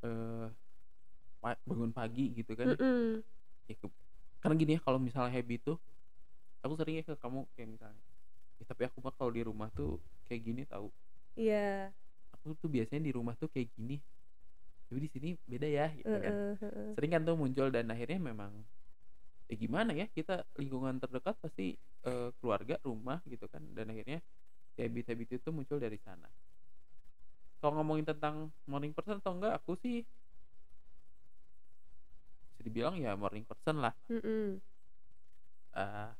[0.03, 0.47] eh
[1.39, 3.21] pa- bangun pagi gitu kan Mm-mm.
[3.65, 3.95] ya ke-
[4.37, 5.77] karena gini ya kalau misalnya habit tuh
[6.59, 8.01] aku sering ya ke kamu kayak misalnya
[8.57, 10.89] "Ya, tapi aku mah kalau di rumah tuh kayak gini tahu
[11.33, 11.89] Iya.
[12.45, 13.97] Aku tuh biasanya di rumah tuh kayak gini.
[14.85, 16.29] Tapi di sini beda ya gitu kan.
[16.29, 16.89] Heeh, heeh.
[16.93, 18.53] sering kan tuh muncul dan akhirnya memang
[19.49, 21.73] ya gimana ya kita lingkungan terdekat pasti
[22.05, 23.65] eh, keluarga rumah gitu kan.
[23.73, 24.21] Dan akhirnya
[24.77, 26.29] habit-habit itu muncul dari sana.
[27.57, 30.05] Kalau ngomongin tentang morning person atau enggak aku sih
[32.53, 33.97] bisa dibilang ya morning person lah.
[34.05, 34.61] Mm-mm.
[35.73, 36.11] Eh,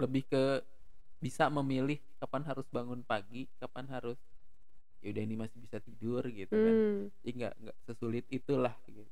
[0.00, 0.64] lebih ke
[1.22, 4.18] bisa memilih kapan harus bangun pagi kapan harus
[5.04, 7.10] ya udah ini masih bisa tidur gitu kan Mm.
[7.24, 9.06] jadi nggak nggak sesulit itulah gitu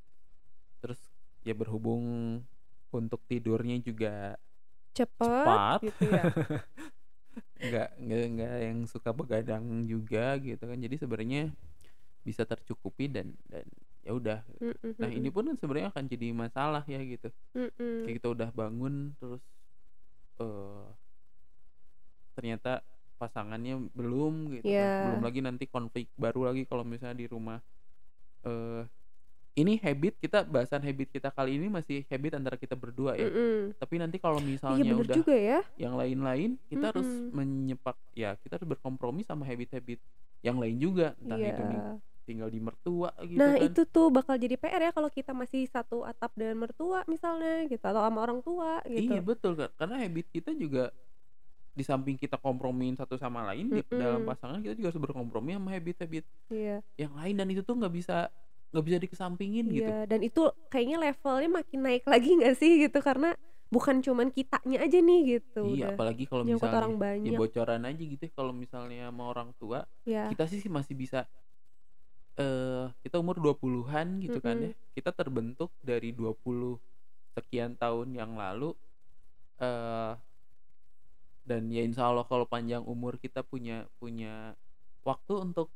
[0.82, 1.00] terus
[1.46, 2.04] ya berhubung
[2.92, 4.36] untuk tidurnya juga
[4.96, 6.26] Cepet, cepat gitu ya.
[7.62, 11.42] nggak nggak nggak yang suka begadang juga gitu kan jadi sebenarnya
[12.26, 13.66] bisa tercukupi dan dan
[14.04, 14.40] ya udah.
[14.60, 17.30] Mhm Nah, ini pun kan sebenarnya akan jadi masalah ya gitu.
[18.04, 18.18] Kayak Mhm.
[18.22, 19.44] kita udah bangun terus,
[20.40, 20.86] eee
[22.36, 22.84] ternyata
[23.22, 24.90] pasangannya belum gitu kan.
[24.98, 25.26] Belum Iya.
[25.26, 27.62] lagi nanti konflik baru lagi kalau misalnya di rumah.
[28.46, 28.82] Eee,
[29.58, 33.30] ini habit kita bahasan habit kita kali ini masih habit antara kita berdua ya.
[33.32, 33.76] Mhm.
[33.80, 35.58] Tapi nanti kalau Iya misalnya bener udah juga ya.
[35.78, 37.32] yang lain-lain, kita harus Mhm.
[37.32, 40.00] menyepak ya kita harus berkompromi sama habit-habit
[40.44, 41.14] yang lain juga.
[41.20, 41.98] Entah itu nih Iya.
[42.28, 43.72] tinggal di mertua gitu Nah, kan.
[43.72, 47.80] itu tuh bakal jadi PR ya kalau kita masih satu atap dengan mertua misalnya gitu
[47.80, 49.24] atau sama orang tua Iya gitu.
[49.24, 50.92] betul Kak, karena habit kita juga
[51.72, 55.72] di samping kita kompromiin satu sama lain di dalam pasangan kita juga harus berkompromi sama
[55.76, 56.82] habit-habit Iya.
[57.00, 58.28] yang lain dan itu tuh nggak bisa
[58.72, 59.92] nggak bisa dikesampingin gitu.
[59.92, 60.40] Iya, dan itu
[60.72, 63.38] kayaknya levelnya makin naik lagi nggak sih gitu karena
[63.70, 67.38] bukan cuman kitanya aja nih gitu Iya, udah apalagi kalau nyangkut orang misalnya ya banyak.
[67.38, 70.34] bocoran aja gitu ya kalau misalnya sama orang tua, Iya.
[70.34, 71.30] kita sih masih bisa
[72.40, 74.70] eee, kita umur 20-an gitu kan ya.
[74.96, 76.76] Kita terbentuk dari 20
[77.36, 78.72] sekian tahun yang lalu,
[79.62, 80.14] eee
[81.46, 84.54] dan ya insya Allah kalau panjang umur kita punya punya
[85.06, 85.70] waktu untuk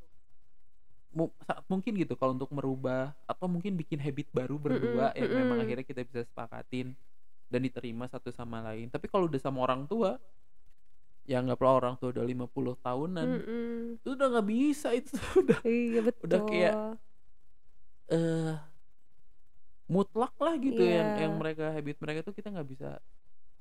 [1.70, 5.86] mungkin gitu kalau untuk merubah atau mungkin bikin habit baru berdua Mhm yang memang akhirnya
[5.86, 6.92] kita bisa sepakatin
[7.52, 8.88] dan diterima satu sama lain.
[8.90, 10.18] Tapi kalau udah sama orang tua,
[11.28, 13.96] ya anggaplah orang tua udah 50 tahunan, Mhm.
[14.00, 16.98] itu udah nggak bisa itu udah Iya udah kayak betul.
[18.10, 18.58] eee
[19.86, 21.38] mutlak lah gitu yang yang Iya.
[21.38, 22.98] mereka habit mereka tuh kita nggak bisa,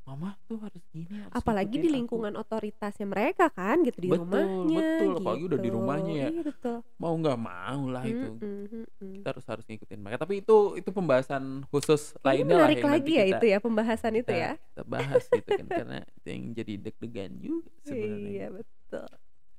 [0.08, 4.14] "Mama tuh harus gini, harus Apalagi di aku." lingkungan otoritasnya mereka kan gitu, di Betul
[4.14, 5.74] rumahnya betul, apalagi udah di gitu.
[5.74, 6.78] rumahnya ya, Iya betul.
[7.02, 8.42] mau nggak mau lah itu.
[8.42, 9.26] Mhm mhm.
[9.26, 12.90] Kita harus harus ngikutin mereka, tapi itu itu pembahasan khusus Kayaknya lainnya lah menarik nanti
[12.90, 14.58] lagi ya kita itu ya pembahasan itu kita ya.
[14.74, 18.34] kita bahas gitu kan karena itu yang jadi deg-degan juga sebenarnya.
[18.34, 19.06] Iya betul.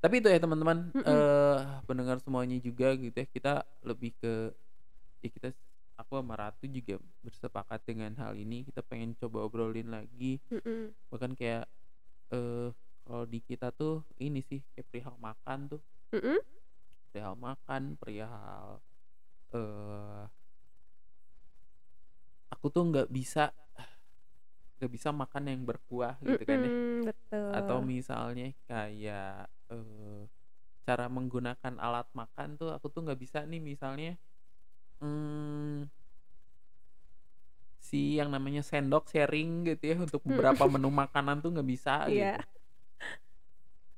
[0.03, 1.07] Tapi itu ya teman-teman, Mhm.
[1.09, 4.53] eee, pendengar semuanya juga gitu ya, kita lebih ke
[5.25, 5.49] ya kita
[6.01, 10.95] aku sama Ratu juga bersepakat dengan hal ini, kita pengen coba obrolin lagi, Mhm.
[11.13, 11.67] bahkan kayak,
[12.35, 12.73] eee,
[13.07, 15.83] kalau di kita tuh ini sih kayak perihal makan tuh.
[16.13, 16.39] Mhm.
[17.11, 18.83] Perihal makan, perihal,
[19.55, 20.25] eee
[22.53, 23.51] aku tuh nggak bisa
[24.79, 26.73] nggak bisa makan yang berkuah gitu kan ya.
[26.73, 27.05] Mhm,
[27.51, 27.91] Atau betul.
[27.93, 30.29] misalnya kayak, eee,
[30.87, 34.19] cara menggunakan alat makan tuh aku tuh nggak bisa nih misalnya,
[35.01, 35.89] mmm
[37.79, 40.29] si yang namanya sendok sharing gitu ya untuk Mhm.
[40.35, 42.35] beberapa menu makanan tuh nggak bisa Iya.
[42.35, 42.47] gitu.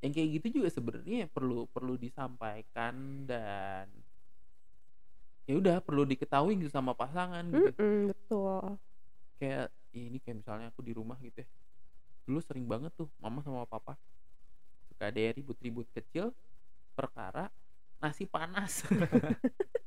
[0.05, 2.95] Yang kayak gitu juga sebenarnya perlu perlu disampaikan
[3.27, 3.89] dan
[5.49, 7.73] ya udah perlu diketahui gitu sama pasangan gitu.
[7.81, 8.77] Mhm, betul.
[9.41, 11.49] Kayak ya ini kayak misalnya aku di rumah gitu ya,
[12.29, 13.97] dulu sering banget tuh mama sama papa
[14.93, 16.35] suka ada ya ribut-ribut kecil
[16.99, 17.49] perkara
[18.03, 18.85] nasi panas.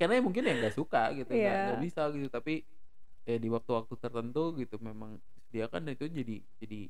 [0.00, 2.68] Karena ya mungkin ya nggak suka gitu, nggak nggak bisa gitu, tapi
[3.28, 6.80] ya di waktu-waktu tertentu gitu memang disediakan dan itu jadi jadi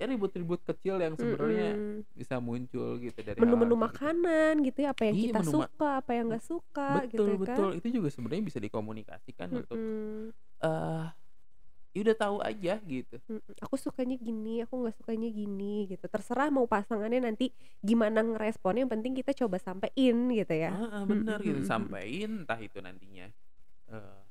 [0.00, 2.04] ya ribut-ribut kecil yang sebenarnya Mhm.
[2.16, 3.86] bisa muncul gitu dari Menu-menu gitu.
[3.86, 7.40] makanan gitu ya, apa yang Iya, kita suka, apa yang nggak suka gitu betul ya
[7.40, 7.64] kan.
[7.64, 10.32] betul, itu juga sebenarnya bisa dikomunikasikan untuk, Mhm.
[11.94, 13.16] Ya udah tahu aja gitu.
[13.62, 16.04] Aku sukanya gini, aku nggak sukanya gini gitu.
[16.10, 20.74] Terserah mau pasangannya nanti gimana ngeresponnya, yang penting kita coba sampein gitu ya.
[20.74, 23.26] Mhm bener gitu, sampein entah itu nantinya,
[23.90, 24.22] eee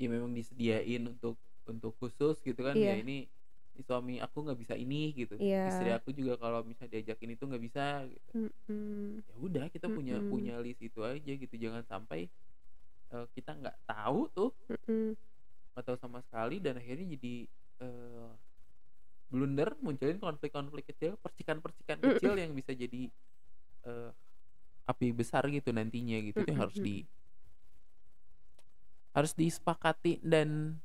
[0.00, 3.00] ya memang disediain untuk untuk khusus gitu kan, ya Iya.
[3.00, 3.32] ini
[3.72, 5.60] ini suami aku nggak bisa ini gitu, Iya.
[5.64, 8.30] istri aku juga kalau misalnya diajakin itu nggak bisa gitu.
[9.28, 10.30] Ya udah kita punya Mhm.
[10.30, 12.30] punya list itu aja gitu, jangan sampai,
[13.12, 15.16] eee, kita nggak tahu tuh Mhm.
[15.76, 17.34] Nggak tahu sama sekali dan akhirnya jadi,
[17.84, 18.28] eee,
[19.30, 23.10] blunder munculin konflik-konflik kecil, percikan-percikan kecil yang bisa jadi,
[23.86, 24.10] eee,
[24.88, 27.06] api besar gitu nantinya gitu, itu yang harus di
[29.16, 30.78] harus disepakati dan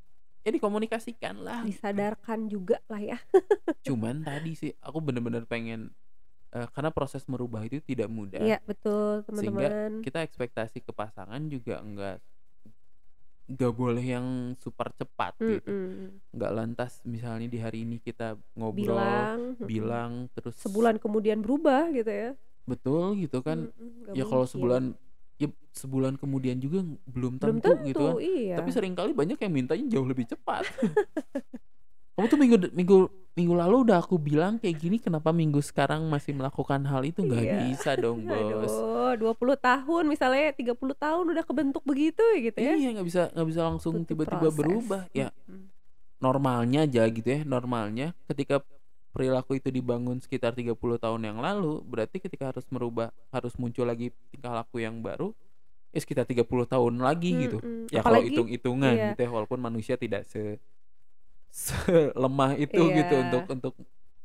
[0.45, 1.67] ya dikomunikasikan lah.
[1.67, 3.17] Disadarkan juga lah ya.
[3.85, 5.89] Cuman tadi sih aku bener-bener pengen,
[6.55, 8.45] eee, karena proses merubah itu tidak mudah.
[8.45, 9.93] Iya betul Sehingga teman-teman.
[10.03, 12.17] kita ekspektasi ke pasangan juga enggak
[13.49, 14.27] nggak boleh yang
[14.59, 15.65] super cepat gitu.
[15.65, 16.33] Mhm.
[16.35, 22.09] Nggak lantas misalnya di hari ini kita ngobrol, Bilang, bilang terus Sebulan kemudian berubah gitu
[22.09, 22.31] ya.
[22.63, 23.67] betul gitu kan.
[23.67, 24.83] Mhm, nggak Ya kalau sebulan
[25.41, 28.13] ya sebulan kemudian juga belum Belum tentu gitu kan.
[28.15, 28.55] tentu, iya.
[28.61, 30.63] Tapi sering kali banyak yang mintanya jauh lebih cepat.
[32.15, 32.97] Kamu tuh minggu minggu
[33.31, 37.23] minggu lalu udah aku bilang kayak gini, kenapa minggu sekarang masih melakukan hal itu?
[37.23, 37.57] Nggak Iya.
[37.71, 38.75] bisa dong, Bos.
[39.15, 42.73] Aduh, 20 tahun misalnya 30 tahun udah kebentuk begitu ya gitu ya.
[42.75, 45.07] Iya, nggak bisa nggak bisa langsung tiba-tiba berubah.
[45.15, 45.31] Ya
[46.21, 48.61] normalnya aja gitu ya, normalnya ketika
[49.11, 54.13] perilaku itu dibangun sekitar 30 tahun yang lalu, berarti ketika harus merubah harus muncul lagi
[54.31, 55.33] tingkah laku yang baru,
[55.91, 57.57] ya sekitar 30 tahun lagi gitu.
[57.59, 59.07] Mhm, Ya kalau hitung-hitungan iya.
[59.11, 60.61] gitu ya, walaupun manusia tidak se
[61.51, 63.23] selemah itu gitu Iya.
[63.27, 63.73] untuk untuk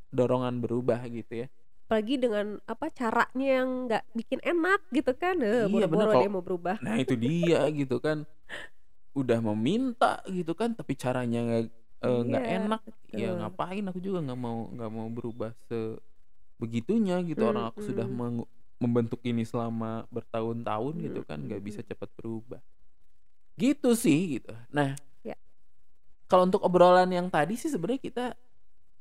[0.09, 1.47] dorongan berubah gitu ya.
[1.87, 5.39] Apalagi dengan apa caranya yang nggak bikin enak gitu kan.
[5.39, 6.77] Eh, Iya, bener, boro-boro kalau dia mau berubah.
[6.81, 8.27] Nah itu dia gitu kan.
[9.13, 11.63] Udah meminta gitu kan, tapi caranya nggak
[11.97, 12.81] eh, nggak Iya, enak.
[13.09, 13.39] Ya betul.
[13.39, 17.43] ngapain aku juga nggak mau nggak mau berubah sebegitunya gitu.
[17.43, 18.17] Orang aku sudah Mhm.
[18.17, 22.61] mengu- membentuk ini selama bertahun-tahun gitu kan, nggak bisa cepat berubah.
[23.57, 24.53] Gitu sih gitu.
[24.69, 25.16] Nah, Ya.
[26.27, 28.25] Kalau untuk obrolan yang tadi sih sebenarnya kita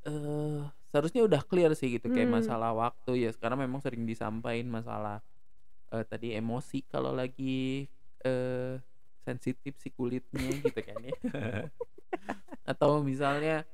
[0.06, 0.62] eh
[0.94, 2.38] seharusnya udah clear sih gitu kayak Hmm.
[2.40, 3.30] masalah waktu ya.
[3.34, 5.20] Sekarang memang sering disampaikan masalah
[5.94, 7.86] eh, tadi emosi kalau lagi
[8.26, 8.76] eh
[9.26, 11.16] sensitif si kulitnya gitu kan ya.
[12.72, 13.66] Atau misalnya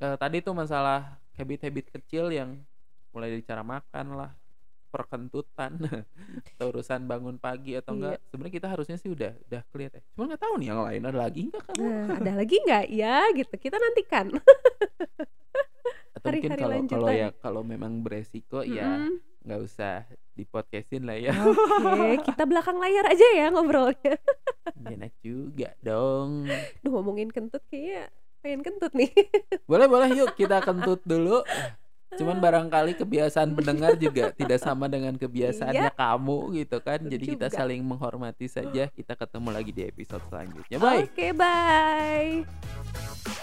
[0.00, 2.58] eh, tadi tuh masalah habit-habit kecil yang
[3.14, 4.30] mulai dari cara makan lah,
[4.88, 5.76] perkentutan,
[6.56, 7.98] atau urusan bangun pagi atau Iya.
[8.16, 8.18] enggak.
[8.28, 10.02] Sebenarnya kita harusnya sih udah udah clear ya.
[10.12, 11.84] Cuma nggak tahu nih yang lain ada lagi enggak kamu?
[11.84, 13.54] Nah, ada lagi nggak ya gitu.
[13.54, 14.26] Kita nantikan.
[16.18, 19.22] Atau mungkin hari-hari kalau kalau ya kalau memang beresiko ya Mm-mm.
[19.46, 20.02] nggak usah
[20.34, 21.30] di podcastin lah ya.
[21.30, 24.18] Oke, kita belakang layar aja ya ngobrolnya.
[24.82, 26.50] Enak juga dong.
[26.82, 29.10] Duh ngomongin kentut kayaknya pengen kentut nih.
[29.66, 31.42] Boleh boleh yuk kita kentut dulu.
[32.16, 37.04] Cuman barangkali kebiasaan pendengar juga tidak sama dengan kebiasaannya kamu gitu kan.
[37.04, 37.58] Betul Jadi kita juga.
[37.60, 38.88] saling menghormati saja.
[38.88, 40.80] Kita ketemu lagi di episode selanjutnya.
[40.80, 41.04] Bye.
[41.04, 43.37] Oke, bye.